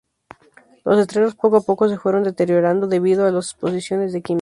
Los 0.83 0.97
letreros 0.97 1.35
poco 1.35 1.57
a 1.57 1.61
poco 1.61 1.87
se 1.87 1.99
fueron 1.99 2.23
deteriorando 2.23 2.87
debido 2.87 3.23
a 3.23 3.29
loas 3.29 3.49
exposiciones 3.51 4.11
de 4.11 4.23
químicos. 4.23 4.39